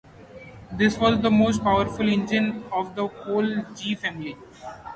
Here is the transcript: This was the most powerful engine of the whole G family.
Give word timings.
This 0.71 0.97
was 0.97 1.21
the 1.21 1.29
most 1.29 1.61
powerful 1.61 2.09
engine 2.09 2.63
of 2.71 2.95
the 2.95 3.05
whole 3.05 3.61
G 3.75 3.93
family. 3.93 4.35